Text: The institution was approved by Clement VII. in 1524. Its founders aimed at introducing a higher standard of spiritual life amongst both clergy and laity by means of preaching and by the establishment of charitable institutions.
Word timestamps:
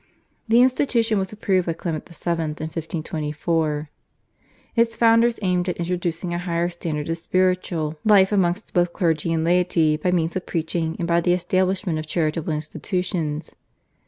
The 0.47 0.61
institution 0.63 1.19
was 1.19 1.31
approved 1.31 1.67
by 1.67 1.73
Clement 1.73 2.09
VII. 2.09 2.31
in 2.31 2.47
1524. 2.57 3.89
Its 4.75 4.95
founders 4.95 5.37
aimed 5.43 5.69
at 5.69 5.77
introducing 5.77 6.33
a 6.33 6.39
higher 6.39 6.69
standard 6.69 7.07
of 7.07 7.19
spiritual 7.19 7.99
life 8.03 8.31
amongst 8.31 8.73
both 8.73 8.93
clergy 8.93 9.31
and 9.31 9.43
laity 9.43 9.97
by 9.97 10.09
means 10.09 10.35
of 10.35 10.47
preaching 10.47 10.95
and 10.97 11.07
by 11.07 11.21
the 11.21 11.33
establishment 11.33 11.99
of 11.99 12.07
charitable 12.07 12.51
institutions. 12.51 13.51